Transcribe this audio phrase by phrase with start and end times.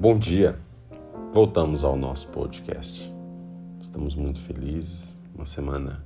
[0.00, 0.56] Bom dia,
[1.30, 3.14] voltamos ao nosso podcast.
[3.82, 6.02] Estamos muito felizes, uma semana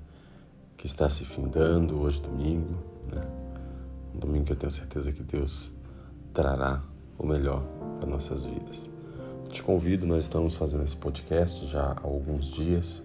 [0.77, 2.75] que está se findando, hoje domingo,
[3.09, 3.25] né?
[4.13, 5.71] um domingo que eu tenho certeza que Deus
[6.33, 6.83] trará
[7.17, 7.63] o melhor
[8.01, 8.91] para nossas vidas.
[9.49, 13.05] Te convido, nós estamos fazendo esse podcast já há alguns dias,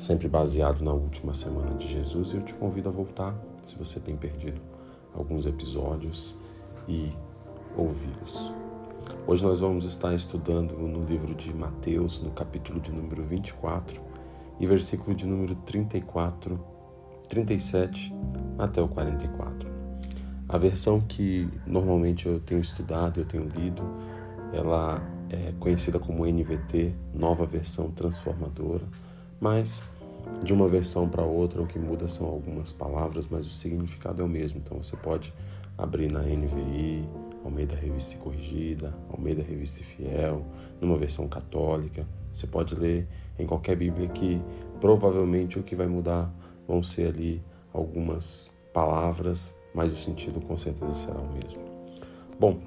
[0.00, 4.00] sempre baseado na última semana de Jesus, e eu te convido a voltar, se você
[4.00, 4.60] tem perdido
[5.14, 6.34] alguns episódios,
[6.88, 7.12] e
[7.76, 8.67] ouvi-los.
[9.28, 14.00] Hoje nós vamos estar estudando no livro de Mateus, no capítulo de número 24
[14.58, 16.58] e versículo de número 34,
[17.28, 18.14] 37
[18.58, 19.68] até o 44.
[20.48, 23.82] A versão que normalmente eu tenho estudado, eu tenho lido,
[24.50, 28.86] ela é conhecida como NVT, Nova Versão Transformadora,
[29.38, 29.82] mas
[30.42, 34.24] de uma versão para outra o que muda são algumas palavras, mas o significado é
[34.24, 34.58] o mesmo.
[34.64, 35.34] Então você pode
[35.76, 37.06] abrir na NVI,
[37.48, 40.44] Almeida Revista Corrigida, Almeida Revista Fiel,
[40.80, 42.06] numa versão católica.
[42.30, 44.40] Você pode ler em qualquer Bíblia que
[44.80, 46.30] provavelmente o que vai mudar
[46.68, 47.42] vão ser ali
[47.72, 51.64] algumas palavras, mas o sentido com certeza será o mesmo.
[52.38, 52.60] Bom,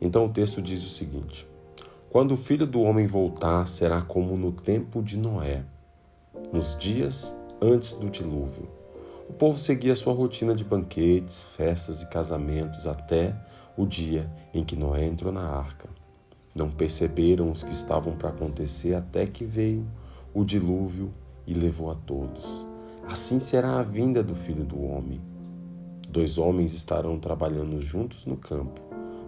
[0.00, 1.48] então o texto diz o seguinte:
[2.10, 5.64] Quando o filho do homem voltar, será como no tempo de Noé,
[6.52, 8.68] nos dias antes do dilúvio.
[9.28, 13.34] O povo seguia sua rotina de banquetes, festas e casamentos até
[13.76, 15.88] o dia em que Noé entrou na arca.
[16.54, 19.84] Não perceberam os que estavam para acontecer até que veio
[20.32, 21.10] o dilúvio
[21.46, 22.66] e levou a todos.
[23.08, 25.20] Assim será a vinda do filho do homem.
[26.08, 28.80] Dois homens estarão trabalhando juntos no campo.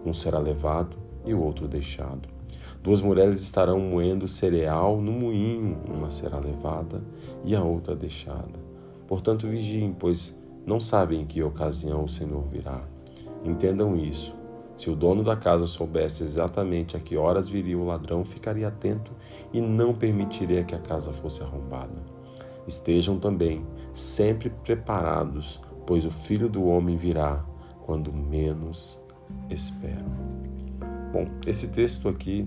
[0.05, 0.95] Um será levado
[1.25, 2.29] e o outro deixado.
[2.81, 7.03] Duas mulheres estarão moendo cereal no moinho, uma será levada
[7.43, 8.57] e a outra deixada.
[9.05, 10.33] Portanto, vigiem, pois
[10.65, 12.81] não sabem em que ocasião o Senhor virá.
[13.43, 14.36] Entendam isso.
[14.77, 19.11] Se o dono da casa soubesse exatamente a que horas viria o ladrão, ficaria atento
[19.51, 22.05] e não permitiria que a casa fosse arrombada.
[22.67, 27.43] Estejam também sempre preparados, pois o filho do homem virá
[27.85, 29.01] quando menos
[29.49, 30.11] esperam.
[31.11, 32.45] Bom, esse texto aqui,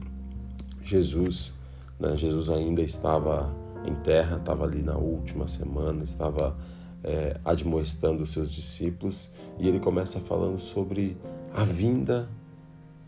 [0.83, 1.55] Jesus,
[1.99, 3.53] né, Jesus ainda estava
[3.85, 6.57] em terra, estava ali na última semana, estava
[7.03, 11.17] é, admoestando os seus discípulos e ele começa falando sobre
[11.53, 12.29] a vinda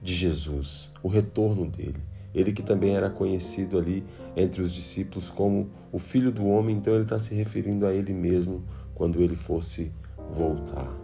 [0.01, 2.03] de Jesus, o retorno dele.
[2.35, 4.05] Ele que também era conhecido ali
[4.35, 8.13] entre os discípulos como o Filho do Homem, então ele está se referindo a ele
[8.13, 8.65] mesmo
[8.95, 9.93] quando ele fosse
[10.31, 10.99] voltar,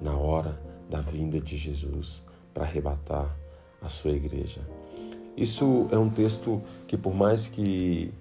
[0.00, 2.24] na hora da vinda de Jesus
[2.54, 3.36] para arrebatar
[3.82, 4.60] a sua igreja.
[5.36, 8.12] Isso é um texto que, por mais que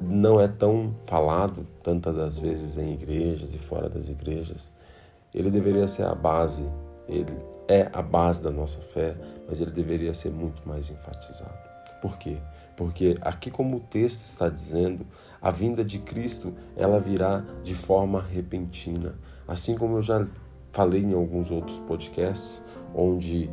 [0.00, 4.72] não é tão falado tantas das vezes em igrejas e fora das igrejas,
[5.34, 6.64] ele deveria ser a base,
[7.08, 7.36] ele
[7.68, 9.16] é a base da nossa fé,
[9.48, 11.58] mas ele deveria ser muito mais enfatizado.
[12.00, 12.36] Por quê?
[12.76, 15.06] Porque aqui como o texto está dizendo,
[15.40, 19.14] a vinda de Cristo, ela virá de forma repentina.
[19.48, 20.24] Assim como eu já
[20.72, 22.64] falei em alguns outros podcasts,
[22.94, 23.50] onde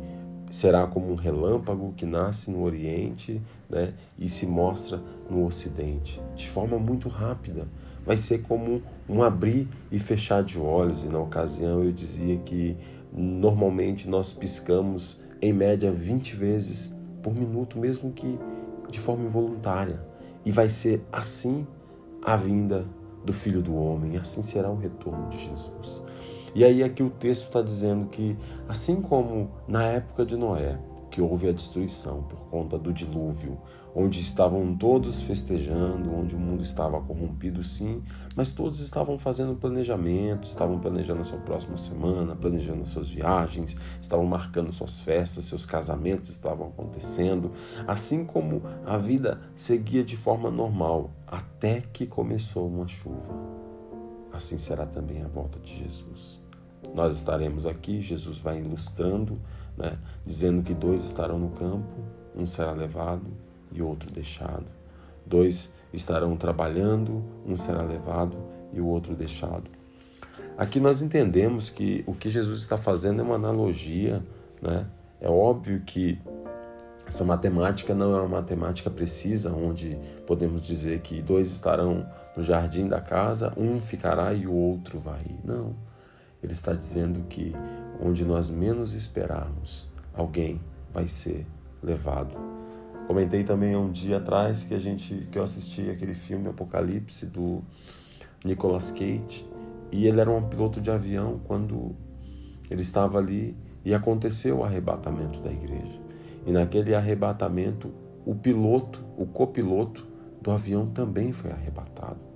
[0.54, 6.48] será como um relâmpago que nasce no Oriente né, e se mostra no Ocidente, de
[6.48, 7.66] forma muito rápida.
[8.06, 11.02] Vai ser como um abrir e fechar de olhos.
[11.02, 12.76] E na ocasião eu dizia que
[13.12, 18.38] normalmente nós piscamos em média 20 vezes por minuto, mesmo que
[18.88, 20.06] de forma involuntária.
[20.44, 21.66] E vai ser assim
[22.22, 22.84] a vinda
[23.24, 26.00] do Filho do Homem, assim será o retorno de Jesus.
[26.54, 28.36] E aí aqui o texto está dizendo que,
[28.68, 30.78] assim como na época de Noé,
[31.10, 33.58] que houve a destruição por conta do dilúvio,
[33.94, 38.02] onde estavam todos festejando, onde o mundo estava corrompido, sim,
[38.34, 44.26] mas todos estavam fazendo planejamento, estavam planejando a sua próxima semana, planejando suas viagens, estavam
[44.26, 47.52] marcando suas festas, seus casamentos estavam acontecendo,
[47.86, 53.54] assim como a vida seguia de forma normal até que começou uma chuva.
[54.32, 56.43] Assim será também a volta de Jesus.
[56.94, 59.34] Nós estaremos aqui, Jesus vai ilustrando,
[59.76, 61.92] né, dizendo que dois estarão no campo,
[62.36, 63.26] um será levado
[63.72, 64.66] e outro deixado.
[65.26, 68.38] Dois estarão trabalhando, um será levado
[68.72, 69.68] e o outro deixado.
[70.56, 74.22] Aqui nós entendemos que o que Jesus está fazendo é uma analogia,
[74.62, 74.86] né?
[75.20, 76.20] É óbvio que
[77.06, 82.86] essa matemática não é uma matemática precisa, onde podemos dizer que dois estarão no jardim
[82.86, 85.20] da casa, um ficará e o outro vai.
[85.44, 85.74] Não.
[86.44, 87.52] Ele está dizendo que
[88.00, 90.60] onde nós menos esperarmos, alguém
[90.92, 91.46] vai ser
[91.82, 92.54] levado
[93.06, 97.62] Comentei também um dia atrás que a gente que eu assisti aquele filme Apocalipse do
[98.42, 99.46] Nicolas Cage
[99.92, 101.94] e ele era um piloto de avião quando
[102.70, 103.54] ele estava ali
[103.84, 106.00] e aconteceu o arrebatamento da igreja.
[106.46, 107.92] E naquele arrebatamento
[108.24, 110.06] o piloto, o copiloto
[110.40, 112.33] do avião também foi arrebatado.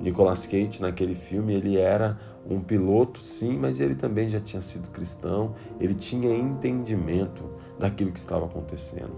[0.00, 4.90] Nicolas Cage naquele filme ele era um piloto sim, mas ele também já tinha sido
[4.90, 9.16] cristão, ele tinha entendimento daquilo que estava acontecendo.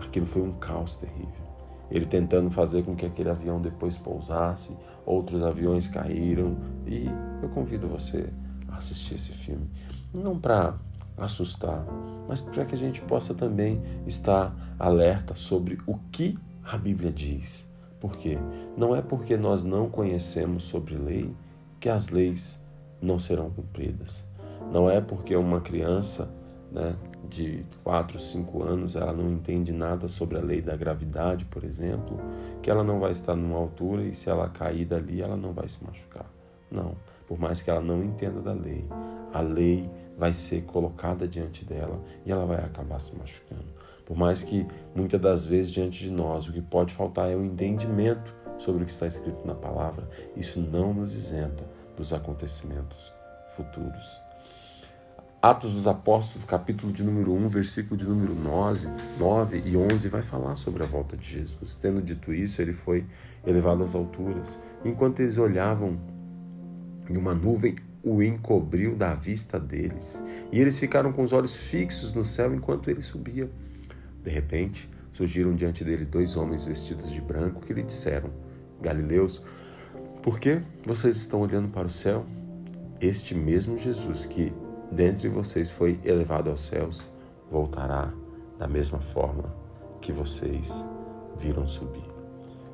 [0.00, 1.48] Aquilo foi um caos terrível.
[1.90, 6.56] Ele tentando fazer com que aquele avião depois pousasse, outros aviões caíram
[6.86, 7.06] e
[7.42, 8.28] eu convido você
[8.68, 9.68] a assistir esse filme,
[10.12, 10.74] não para
[11.16, 11.84] assustar,
[12.28, 17.69] mas para que a gente possa também estar alerta sobre o que a Bíblia diz.
[18.00, 18.38] Por quê?
[18.76, 21.36] Não é porque nós não conhecemos sobre lei
[21.78, 22.58] que as leis
[23.00, 24.26] não serão cumpridas.
[24.72, 26.30] Não é porque uma criança
[26.72, 26.96] né,
[27.28, 32.18] de 4, 5 anos ela não entende nada sobre a lei da gravidade, por exemplo,
[32.62, 35.68] que ela não vai estar numa altura e se ela cair dali ela não vai
[35.68, 36.26] se machucar.
[36.70, 36.94] Não,
[37.26, 38.84] por mais que ela não entenda da lei,
[39.32, 43.79] a lei vai ser colocada diante dela e ela vai acabar se machucando.
[44.10, 47.44] Por mais que muitas das vezes diante de nós o que pode faltar é o
[47.44, 51.64] entendimento sobre o que está escrito na palavra, isso não nos isenta
[51.96, 53.12] dos acontecimentos
[53.54, 54.20] futuros.
[55.40, 60.22] Atos dos Apóstolos, capítulo de número 1, versículo de número 9, 9 e 11, vai
[60.22, 61.76] falar sobre a volta de Jesus.
[61.76, 63.06] Tendo dito isso, ele foi
[63.46, 64.58] elevado às alturas.
[64.84, 65.96] Enquanto eles olhavam
[67.08, 70.20] em uma nuvem, o encobriu da vista deles.
[70.50, 73.48] E eles ficaram com os olhos fixos no céu enquanto ele subia.
[74.22, 78.30] De repente, surgiram diante dele dois homens vestidos de branco que lhe disseram:
[78.80, 79.42] Galileus,
[80.22, 82.24] por que vocês estão olhando para o céu?
[83.00, 84.52] Este mesmo Jesus que
[84.92, 87.06] dentre vocês foi elevado aos céus
[87.48, 88.12] voltará
[88.58, 89.54] da mesma forma
[90.00, 90.84] que vocês
[91.38, 92.04] viram subir.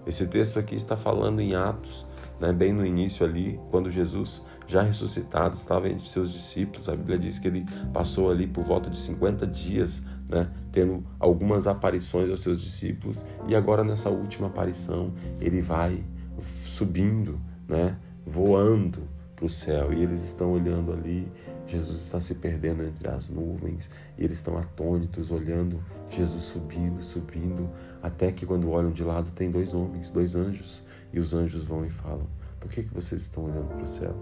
[0.07, 2.07] Esse texto aqui está falando em Atos,
[2.41, 6.89] né, bem no início ali, quando Jesus já ressuscitado, estava entre seus discípulos.
[6.89, 11.67] A Bíblia diz que ele passou ali por volta de 50 dias, né, tendo algumas
[11.67, 16.05] aparições aos seus discípulos, e agora nessa última aparição ele vai
[16.39, 21.31] subindo, né, voando para o céu, e eles estão olhando ali.
[21.67, 27.69] Jesus está se perdendo entre as nuvens e eles estão atônitos, olhando Jesus subindo, subindo,
[28.01, 31.85] até que quando olham de lado tem dois homens, dois anjos, e os anjos vão
[31.85, 32.27] e falam:
[32.61, 34.15] Por que, que vocês estão olhando para o céu?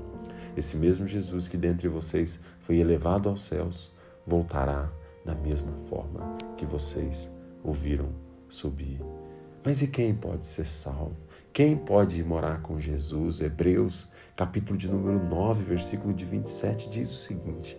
[0.57, 3.93] Esse mesmo Jesus que dentre vocês foi elevado aos céus
[4.27, 4.91] voltará
[5.25, 7.31] da mesma forma que vocês
[7.63, 8.11] o viram
[8.49, 9.01] subir.
[9.65, 11.25] Mas e quem pode ser salvo?
[11.53, 13.41] Quem pode morar com Jesus?
[13.41, 17.79] Hebreus, capítulo de número 9, versículo de 27 diz o seguinte: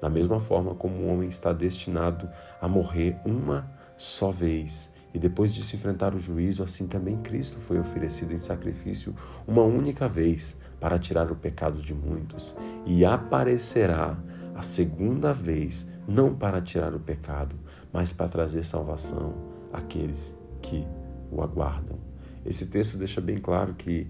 [0.00, 2.28] Da mesma forma como o homem está destinado
[2.60, 7.60] a morrer uma só vez e depois de se enfrentar o juízo, assim também Cristo
[7.60, 9.14] foi oferecido em sacrifício
[9.46, 14.18] uma única vez para tirar o pecado de muitos, e aparecerá
[14.56, 17.56] a segunda vez, não para tirar o pecado,
[17.92, 19.34] mas para trazer salvação
[19.72, 20.84] àqueles que
[21.30, 21.98] o aguardam.
[22.44, 24.08] Esse texto deixa bem claro que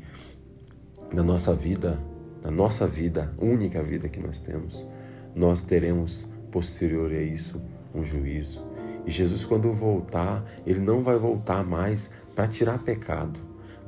[1.13, 2.01] na nossa vida,
[2.43, 4.87] na nossa vida, única vida que nós temos,
[5.35, 7.61] nós teremos posterior a isso
[7.95, 8.74] um juízo.
[9.07, 13.41] E Jesus, quando voltar, ele não vai voltar mais para tirar pecado,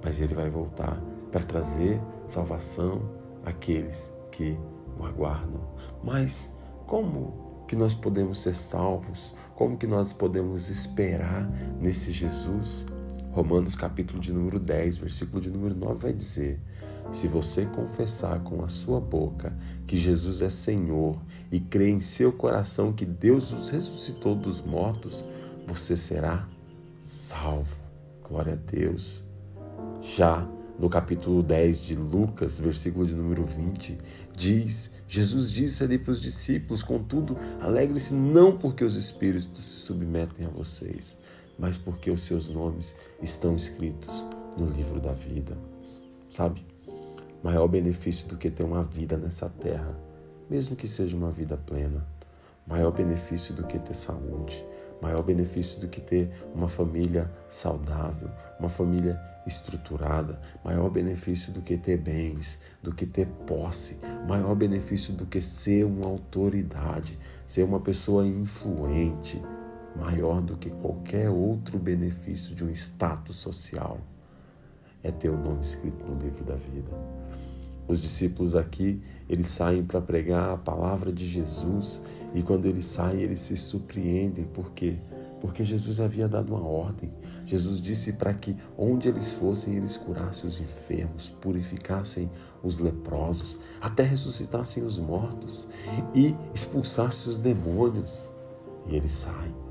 [0.02, 3.02] mas ele vai voltar para trazer salvação
[3.44, 4.58] àqueles que
[4.98, 5.60] o aguardam.
[6.02, 6.50] Mas
[6.86, 9.34] como que nós podemos ser salvos?
[9.54, 12.86] Como que nós podemos esperar nesse Jesus?
[13.36, 16.58] Romanos capítulo de número 10, versículo de número 9 vai dizer:
[17.12, 19.54] Se você confessar com a sua boca
[19.86, 21.20] que Jesus é Senhor
[21.52, 25.22] e crer em seu coração que Deus os ressuscitou dos mortos,
[25.66, 26.48] você será
[26.98, 27.76] salvo.
[28.26, 29.22] Glória a Deus.
[30.00, 33.98] Já no capítulo 10 de Lucas, versículo de número 20,
[34.34, 40.46] diz: Jesus disse ali para os discípulos: Contudo, alegre-se não porque os espíritos se submetem
[40.46, 41.18] a vocês,
[41.58, 44.26] mas porque os seus nomes estão escritos
[44.58, 45.56] no livro da vida.
[46.28, 46.64] Sabe?
[47.42, 49.96] Maior benefício do que ter uma vida nessa terra,
[50.50, 52.06] mesmo que seja uma vida plena.
[52.66, 54.66] Maior benefício do que ter saúde,
[55.00, 61.78] maior benefício do que ter uma família saudável, uma família estruturada, maior benefício do que
[61.78, 63.98] ter bens, do que ter posse,
[64.28, 69.40] maior benefício do que ser uma autoridade, ser uma pessoa influente,
[69.96, 74.00] maior do que qualquer outro benefício de um status social.
[75.02, 76.90] É ter o nome escrito no livro da vida.
[77.88, 82.02] Os discípulos aqui, eles saem para pregar a palavra de Jesus
[82.34, 84.44] e quando eles saem, eles se surpreendem.
[84.44, 84.98] Por quê?
[85.40, 87.12] Porque Jesus havia dado uma ordem.
[87.44, 92.28] Jesus disse para que onde eles fossem, eles curassem os enfermos, purificassem
[92.62, 95.68] os leprosos, até ressuscitassem os mortos
[96.12, 98.32] e expulsassem os demônios.
[98.88, 99.65] E eles saem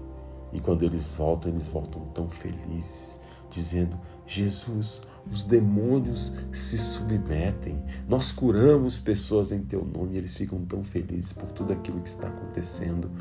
[0.56, 3.20] E quando eles voltam, eles voltam tão felizes,
[3.50, 10.64] dizendo: Jesus, os demônios se submetem, nós curamos pessoas em teu nome e eles ficam
[10.64, 13.12] tão felizes por tudo aquilo que está acontecendo.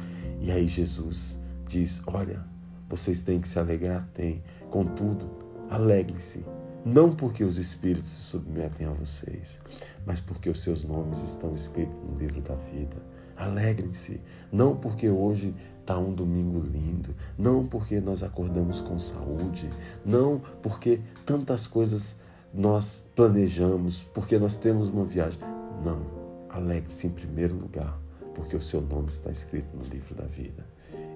[0.41, 2.45] E aí Jesus diz: Olha,
[2.89, 4.41] vocês têm que se alegrar, tem.
[4.71, 5.29] Contudo,
[5.69, 6.47] alegre-se,
[6.85, 9.59] não porque os espíritos se submetem a vocês,
[10.07, 12.97] mas porque os seus nomes estão escritos no livro da vida.
[13.37, 14.21] Alegrem-se,
[14.53, 19.71] não porque hoje está um domingo lindo, não porque nós acordamos com saúde,
[20.05, 22.17] não porque tantas coisas
[22.53, 25.41] nós planejamos, porque nós temos uma viagem.
[25.85, 26.07] Não,
[26.49, 27.99] alegre-se em primeiro lugar,
[28.35, 30.65] porque o seu nome está escrito no livro da vida.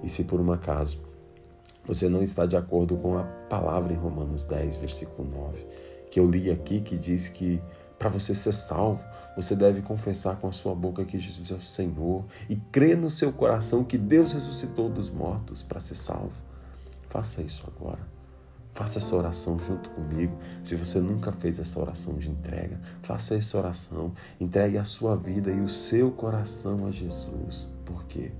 [0.03, 1.01] E se por um acaso
[1.87, 5.65] você não está de acordo com a palavra em Romanos 10, versículo 9,
[6.11, 7.63] que eu li aqui, que diz que
[7.99, 11.61] para você ser salvo, você deve confessar com a sua boca que Jesus é o
[11.61, 16.43] Senhor e crer no seu coração que Deus ressuscitou dos mortos para ser salvo.
[17.09, 18.07] Faça isso agora.
[18.73, 20.39] Faça essa oração junto comigo.
[20.63, 24.13] Se você nunca fez essa oração de entrega, faça essa oração.
[24.39, 27.69] Entregue a sua vida e o seu coração a Jesus.
[27.85, 28.31] Por quê?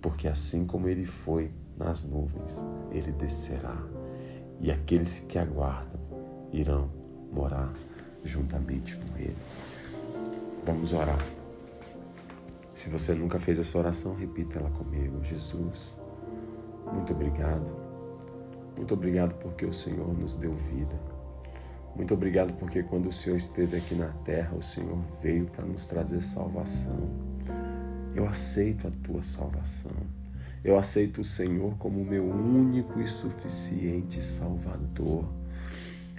[0.00, 3.76] Porque assim como ele foi nas nuvens ele descerá,
[4.60, 6.00] e aqueles que aguardam
[6.52, 6.90] irão
[7.32, 7.72] morar
[8.24, 9.36] juntamente com ele.
[10.64, 11.18] Vamos orar.
[12.72, 15.22] Se você nunca fez essa oração, repita ela comigo.
[15.22, 15.98] Jesus,
[16.92, 17.76] muito obrigado.
[18.76, 20.98] Muito obrigado porque o Senhor nos deu vida.
[21.94, 25.86] Muito obrigado porque quando o Senhor esteve aqui na terra, o Senhor veio para nos
[25.86, 27.10] trazer salvação.
[28.14, 29.92] Eu aceito a tua salvação.
[30.62, 35.24] Eu aceito o Senhor como meu único e suficiente Salvador.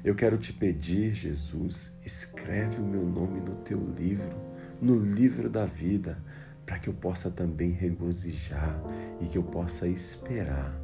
[0.03, 4.35] Eu quero te pedir, Jesus, escreve o meu nome no teu livro,
[4.81, 6.17] no livro da vida,
[6.65, 8.81] para que eu possa também regozijar
[9.19, 10.75] e que eu possa esperar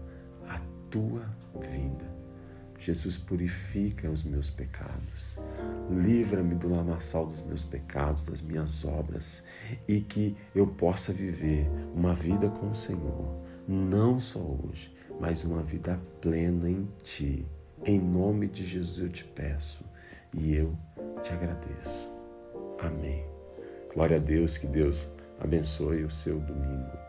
[0.47, 0.59] a
[0.91, 1.23] tua
[1.59, 2.05] vinda.
[2.77, 5.39] Jesus, purifica os meus pecados,
[5.89, 9.43] livra-me do lamaçal dos meus pecados, das minhas obras,
[9.87, 15.61] e que eu possa viver uma vida com o Senhor não só hoje, mas uma
[15.61, 17.45] vida plena em Ti.
[17.85, 19.85] Em nome de Jesus eu te peço
[20.33, 20.77] e eu
[21.23, 22.09] te agradeço.
[22.79, 23.23] Amém.
[23.93, 27.06] Glória a Deus, que Deus abençoe o seu domingo.